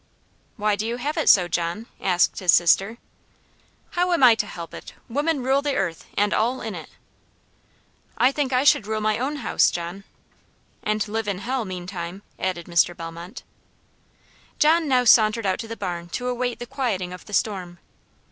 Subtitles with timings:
[0.57, 2.97] "Why do you have it so, John?" asked his sister.
[3.91, 4.93] "How am I to help it?
[5.07, 6.89] Women rule the earth, and all in it."
[8.17, 10.03] "I think I should rule my own house, John,"
[10.81, 12.97] "And live in hell meantime," added Mr.
[12.97, 13.43] Bellmont.
[14.57, 17.77] John now sauntered out to the barn to await the quieting of the storm.